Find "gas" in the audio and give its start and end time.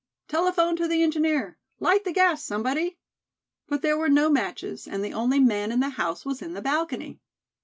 2.11-2.43